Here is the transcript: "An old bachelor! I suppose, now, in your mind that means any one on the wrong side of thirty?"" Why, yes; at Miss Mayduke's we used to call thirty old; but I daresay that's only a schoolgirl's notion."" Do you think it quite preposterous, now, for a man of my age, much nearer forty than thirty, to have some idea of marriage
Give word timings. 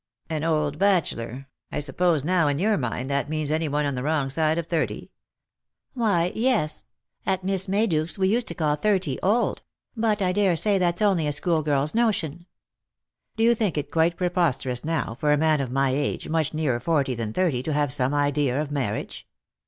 "An 0.31 0.43
old 0.43 0.79
bachelor! 0.79 1.47
I 1.71 1.79
suppose, 1.79 2.23
now, 2.23 2.47
in 2.47 2.57
your 2.57 2.75
mind 2.75 3.07
that 3.11 3.29
means 3.29 3.51
any 3.51 3.67
one 3.69 3.85
on 3.85 3.93
the 3.93 4.01
wrong 4.01 4.31
side 4.31 4.57
of 4.57 4.65
thirty?"" 4.65 5.11
Why, 5.93 6.31
yes; 6.33 6.85
at 7.23 7.43
Miss 7.43 7.67
Mayduke's 7.67 8.17
we 8.17 8.27
used 8.27 8.47
to 8.47 8.55
call 8.55 8.75
thirty 8.75 9.19
old; 9.21 9.61
but 9.95 10.19
I 10.19 10.31
daresay 10.31 10.79
that's 10.79 11.03
only 11.03 11.27
a 11.27 11.31
schoolgirl's 11.31 11.93
notion."" 11.93 12.47
Do 13.37 13.43
you 13.43 13.53
think 13.53 13.77
it 13.77 13.91
quite 13.91 14.17
preposterous, 14.17 14.83
now, 14.83 15.13
for 15.19 15.31
a 15.33 15.37
man 15.37 15.61
of 15.61 15.69
my 15.69 15.91
age, 15.91 16.27
much 16.27 16.51
nearer 16.51 16.79
forty 16.79 17.13
than 17.13 17.31
thirty, 17.31 17.61
to 17.61 17.71
have 17.73 17.93
some 17.93 18.15
idea 18.15 18.59
of 18.59 18.71
marriage 18.71 19.27